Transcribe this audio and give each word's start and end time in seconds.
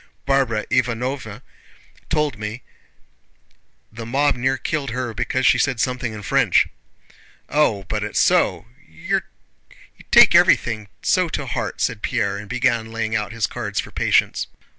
Barbara 0.25 0.65
Ivánovna 0.71 1.43
told 2.09 2.39
me 2.39 2.63
the 3.91 4.03
mob 4.03 4.33
near 4.35 4.57
killed 4.57 4.89
her 4.89 5.13
because 5.13 5.45
she 5.45 5.59
said 5.59 5.79
something 5.79 6.11
in 6.11 6.23
French." 6.23 6.67
"Oh, 7.49 7.83
but 7.83 8.03
it's 8.03 8.19
so... 8.19 8.65
You 8.87 9.21
take 10.09 10.33
everything 10.33 10.87
so 11.03 11.29
to 11.29 11.45
heart," 11.45 11.81
said 11.81 12.01
Pierre, 12.01 12.37
and 12.37 12.49
began 12.49 12.91
laying 12.91 13.15
out 13.15 13.31
his 13.31 13.45
cards 13.45 13.79
for 13.79 13.91
patience. 13.91 14.47